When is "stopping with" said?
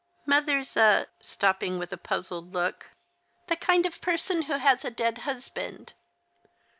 1.21-1.93